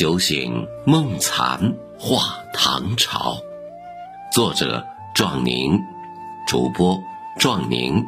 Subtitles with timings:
[0.00, 3.36] 酒醒梦残画唐朝。
[4.32, 4.82] 作者：
[5.14, 5.78] 壮宁，
[6.48, 6.98] 主播：
[7.38, 8.02] 壮宁。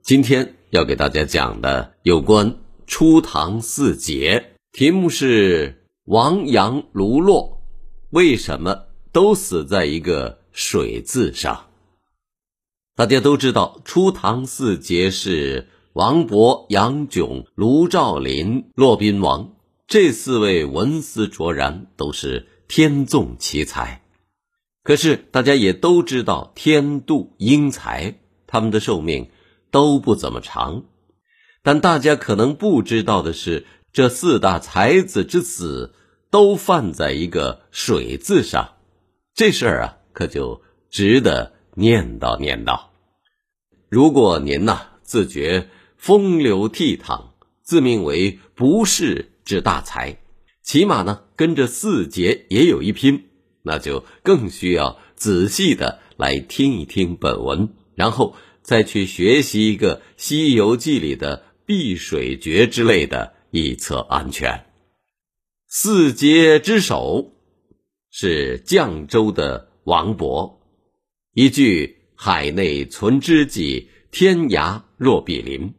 [0.00, 2.56] 今天要给大家讲的有关
[2.86, 7.60] 初唐四杰，题目是王杨卢骆，
[8.08, 11.66] 为什么都死在一个水字上？
[12.96, 19.50] 大家都知道，初唐四杰是王勃、杨炯、卢照邻、骆宾王，
[19.88, 24.04] 这四位文思卓然，都是天纵奇才。
[24.84, 29.30] 可是大家也都知道，天妒英才，他们的寿命。
[29.70, 30.84] 都不怎么长，
[31.62, 35.92] 但大家可能不知道的是，这四大才子之死
[36.30, 38.76] 都犯在一个“水”字上，
[39.34, 42.80] 这事儿啊，可就值得念叨念叨。
[43.90, 45.68] 如果您呐自觉
[45.98, 47.32] 风流倜傥，
[47.62, 50.18] 自命为不世之大才，
[50.62, 53.24] 起码呢跟着四杰也有一拼，
[53.62, 58.36] 那就更需要仔细的来听一听本文，然后。
[58.60, 64.66] 再去学习一个《西游记》里的碧水诀之类的，以策安全。
[65.66, 67.32] 四杰之首
[68.10, 70.58] 是绛州的王勃，
[71.32, 75.72] 一句“海内存知己，天涯若比邻”，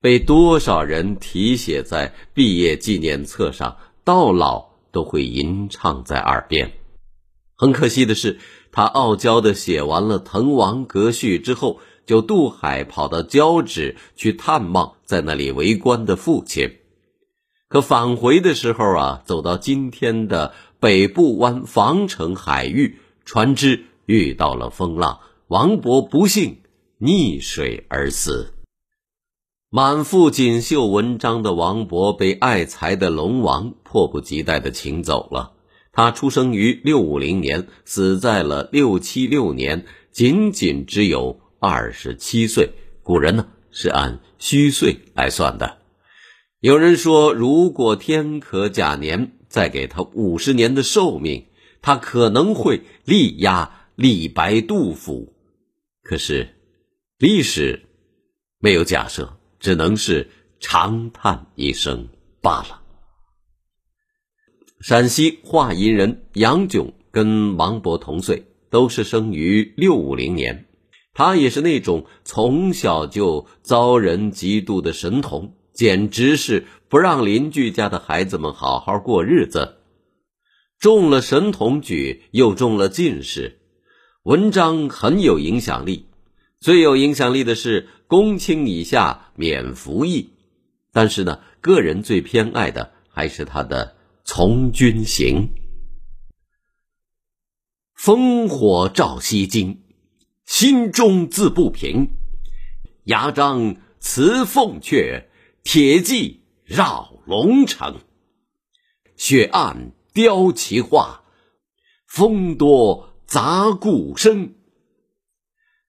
[0.00, 6.72] 被多少人题写在毕业纪念册上，到老都会吟唱在耳边。
[7.56, 8.38] 很可惜的是，
[8.72, 11.80] 他傲娇的写完了《滕王阁序》之后。
[12.06, 16.78] 就渡海跑到交趾去探望在那里为官的父亲，
[17.68, 26.56] 可返回的时候啊，走到今天的北部湾防城海域，船只遇到了风浪，王勃不幸
[26.98, 28.54] 溺水而死。
[29.72, 35.52] 满腹锦绣文章的王勃被爱才的龙王迫不及待的请走了。
[35.92, 41.40] 他出生于六五零年，死在了六七六年，仅仅只有。
[41.60, 42.70] 二十七岁，
[43.02, 45.76] 古人呢是按虚岁来算的。
[46.60, 51.46] 有人说，如果天可假年，再给他五十年的寿命，
[51.82, 55.34] 他可能会力压李白、杜甫。
[56.02, 56.56] 可是，
[57.18, 57.82] 历史
[58.58, 60.28] 没有假设，只能是
[60.58, 62.08] 长叹一声
[62.42, 62.80] 罢了。
[64.80, 70.66] 陕西华阴人杨炯跟王勃同岁，都是生于六五零年。
[71.12, 79.76] 他也是那种从小就遭人嫉妒的神童，简直是不让邻居家的孩子们好好过日子。
[80.78, 83.58] 中了神童举，又中了进士，
[84.22, 86.06] 文章很有影响力。
[86.58, 90.32] 最有影响力的是公卿以下免服役，
[90.90, 93.86] 但是呢，个人最偏爱的还是他的
[94.24, 95.48] 《从军行》。
[97.96, 99.80] 烽火照西京。
[100.44, 102.10] 心中自不平，
[103.04, 105.26] 牙璋辞凤阙，
[105.62, 108.00] 铁骑绕龙城。
[109.14, 111.22] 雪暗雕旗画，
[112.08, 114.54] 风多杂鼓声。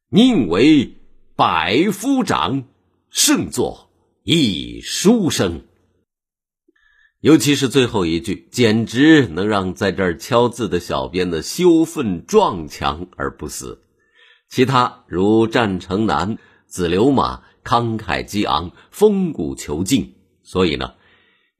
[0.09, 1.00] 宁为
[1.41, 2.65] 百夫长，
[3.09, 3.89] 胜作
[4.21, 5.63] 一书生。
[7.21, 13.81] 尤其是最后一句，简直能让在这儿敲字的小编的羞愤撞墙而不死。
[14.49, 16.37] 其他如战城南、
[16.67, 20.13] 子流马，慷慨激昂，风骨遒劲。
[20.43, 20.93] 所以呢，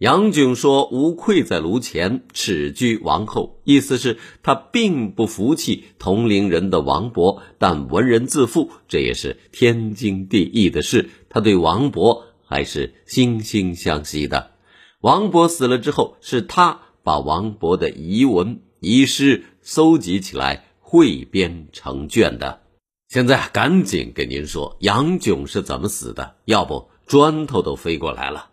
[0.02, 11.12] 杨炯说无愧在炉前，耻居王后，意思是他并不服气同龄人的王勃，但文人自负，这也是天经地义的事。
[11.30, 14.54] 他对王勃还是惺惺相惜的。
[15.02, 22.62] 王勃死了之后，是他把王勃的遗文遗诗搜集起来，汇编成卷的。
[23.08, 28.48] 现在赶紧给您说杨炯是怎么死的，要不砖头都飞过来了。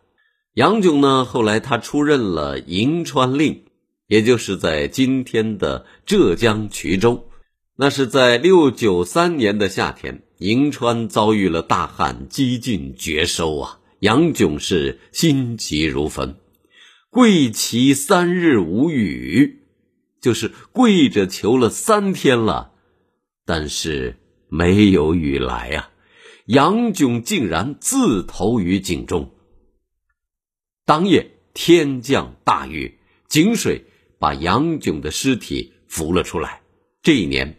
[0.58, 3.62] 杨炯呢，后来他出任了银川令，
[4.08, 7.28] 也就是在今天的浙江衢州。
[7.76, 13.78] 那是在六九三年的夏天，银川遭遇了大旱，几近绝收啊。
[14.00, 16.34] 杨炯是心急如焚，
[17.08, 19.60] 跪祈三日无雨，
[20.20, 22.72] 就是跪着求了三天了，
[23.46, 24.16] 但是。
[24.50, 25.90] 没有雨来啊！
[26.46, 29.30] 杨炯竟然自投于井中。
[30.88, 32.98] 当夜天降大雨，
[33.28, 33.84] 井水
[34.18, 36.62] 把杨炯的尸体浮了出来。
[37.02, 37.58] 这一年，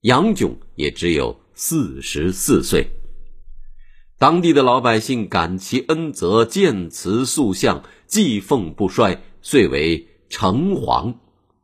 [0.00, 2.88] 杨炯也只有四十四岁。
[4.18, 11.14] 当地的老百姓感其恩泽，建祠塑像，祭奉不衰，遂为城隍，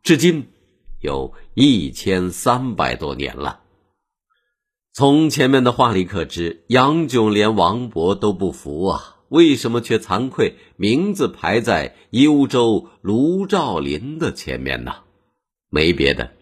[0.04, 0.46] 至今
[1.00, 3.62] 有一千三百多年了。
[4.92, 14.96] 从前面的话里可知，杨炯连王勃都不服啊，为什么却惭愧名字排在幽州卢照邻的前面呢？
[15.70, 16.32] 没别的，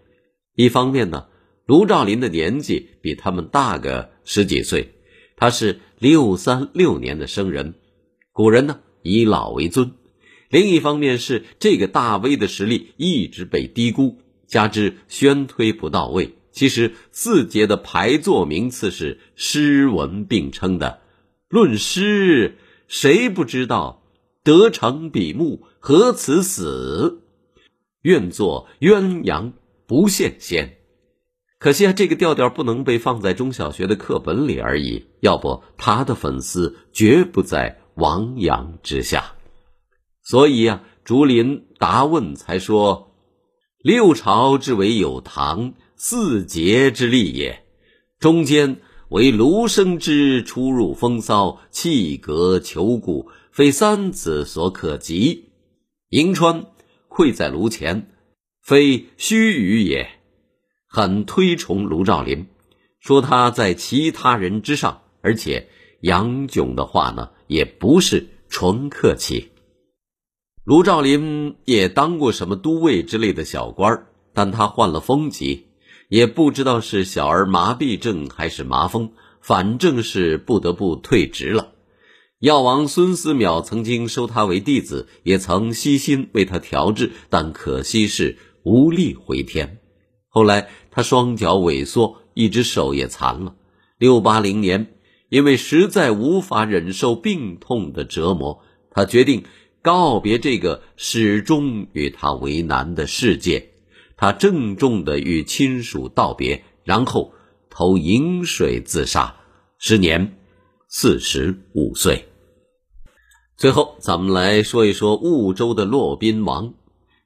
[0.54, 1.26] 一方面呢，
[1.66, 4.94] 卢照邻的年纪比他们大个十几岁，
[5.36, 7.74] 他是六三六年的生人，
[8.32, 9.90] 古人呢以老为尊；
[10.48, 16.36] 另一方面是这个大威的实力一直被低估，加之宣推不到位。
[16.52, 21.00] 其实四节的排座名次是诗文并称的，
[21.50, 22.56] 论诗，
[22.88, 24.02] 谁不知道
[24.42, 27.22] “得成比目何辞死”？
[28.02, 29.52] 愿作鸳鸯
[29.86, 30.78] 不羡仙，
[31.58, 35.06] 可惜啊，这个调调不能被放在中小学的课本里而已。
[35.20, 39.34] 要不，他的粉丝绝不在王阳之下。
[40.22, 43.14] 所以呀，竹林答问才说
[43.82, 47.64] ：“六朝之为有唐，四杰之立也。
[48.18, 48.80] 中间
[49.10, 55.50] 为卢生之出入风骚，气格求故，非三子所可及。
[56.10, 56.66] 银川。”
[57.08, 58.10] 愧在卢前，
[58.62, 60.08] 非虚语也。
[60.86, 62.46] 很推崇卢照邻，
[63.00, 65.68] 说他在其他人之上，而且
[66.02, 69.50] 杨炯的话呢，也不是纯客气。
[70.62, 75.66] 卢照邻也当过什么都尉之类的小官但他患了风疾，
[76.08, 81.72] 也不知道是小儿麻痹症还是麻风，反正是不得不退职了。
[82.40, 89.78] 药王孙思邈曾经收他为弟子，也曾悉心为他调治，但可惜是无力回天。
[90.28, 93.54] 后来他双脚萎缩，一只手也残了。
[93.98, 94.94] 六八零年，
[95.28, 98.62] 因为实在无法忍受病痛的折磨，
[98.92, 99.42] 他决定
[99.82, 103.70] 告别这个始终与他为难的世界。
[104.18, 107.32] 他郑重地与亲属道别，然后
[107.70, 109.36] 投饮水自杀，
[109.78, 110.36] 时年
[110.88, 112.26] 四十五岁。
[113.56, 116.74] 最后，咱们来说一说婺州的骆宾王。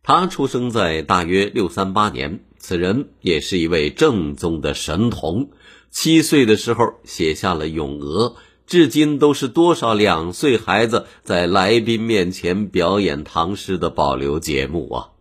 [0.02, 5.50] 他出生在大约六三八年，此人也是一位正宗的神童。
[5.90, 8.30] 七岁的时候写下了《咏鹅》，
[8.66, 15.11] 至今都是多少两岁孩子在来宾面前表演唐诗的保留节目啊！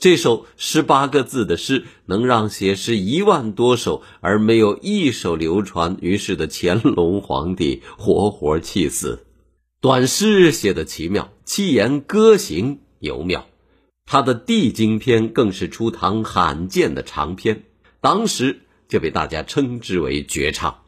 [0.00, 9.26] 这首十八个字的诗，能让写诗一万多首而没有一首流传于世的乾隆皇帝活活气死。
[9.82, 13.44] 短诗写得奇妙，七言歌行尤妙。
[14.06, 17.64] 他的《地经篇》更是初唐罕见的长篇，
[18.00, 20.78] 当时就被大家称之为绝唱。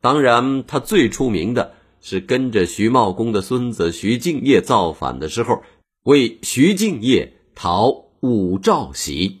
[0.00, 5.62] 当然，他最出名的是跟着徐茂公的孙子徐敬业造反的时候，
[6.04, 9.38] 为徐敬业讨武曌檄。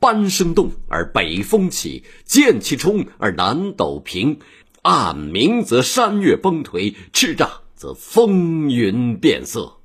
[0.00, 4.40] 班声动而北风起，剑气冲而南斗平。
[4.82, 9.78] 暗明则山岳崩颓，叱咤则风云变色。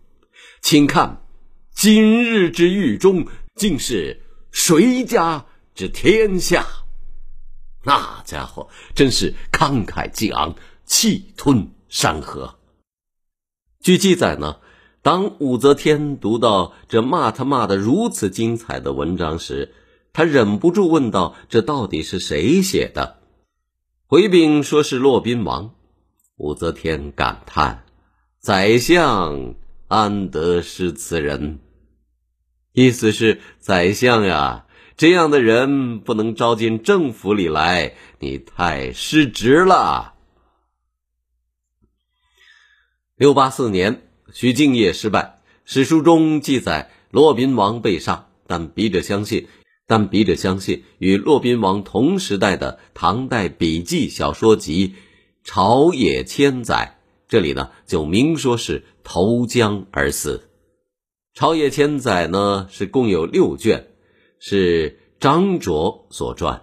[0.61, 1.25] 请看
[1.73, 3.25] 今日之狱中，
[3.55, 4.21] 竟是
[4.51, 6.65] 谁家之天下？
[7.85, 10.53] 那家伙真是慷慨激昂，
[10.85, 12.59] 气吞山河。
[13.79, 14.59] 据记载呢，
[15.09, 19.73] 当武则天读到这骂他骂的如此精彩的文章时，
[20.13, 23.17] 他忍不住问道：“这到底是谁写的？”
[24.05, 25.73] 回禀说是骆宾王，
[26.35, 27.85] 武则天感叹
[28.37, 29.55] ：“宰相
[29.87, 31.57] 安得失此人？”
[32.71, 40.13] 意思是宰相呀，这样的人不能招进政府里来，你太失职了。
[43.15, 49.47] 六八四年，徐敬业失败，史书中记载骆宾王被杀，但笔者相信。
[49.87, 54.89] 但笔者相信，与骆宾王同时代的唐代笔记小说集
[55.43, 60.43] 《朝野千载》，这里呢就明说是投江而死。
[61.39, 63.87] 《朝野千载》呢是共有六卷，
[64.39, 66.61] 是张卓所撰。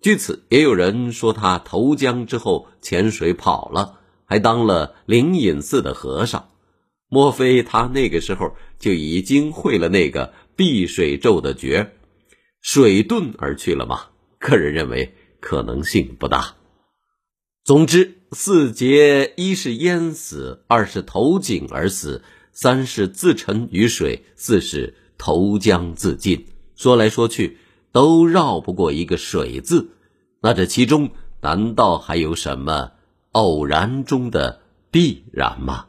[0.00, 6.50] 据此，也有人说他投江之后潜水跑了，还当了灵隐寺的和尚。
[7.08, 11.92] 莫非他那个时候就已经会了那个避水咒的诀？
[12.60, 14.06] 水遁而去了吗？
[14.38, 16.54] 个人认为可能性不大。
[17.64, 26.46] 总之，四劫一是淹死，二是投井而死，三是自沉于水，四是投江自尽。
[26.76, 27.58] 说来说去，
[27.92, 29.90] 都绕不过一个“水”字。
[30.42, 32.92] 那这其中难道还有什么
[33.32, 35.86] 偶然中的必然吗？